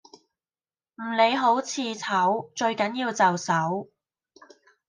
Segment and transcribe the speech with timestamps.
[0.95, 3.87] 唔理好似醜最緊要就手